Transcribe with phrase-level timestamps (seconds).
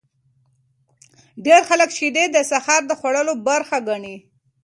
[1.45, 4.17] ډیر خلک شیدې د سهار د خوړلو برخه ګڼي.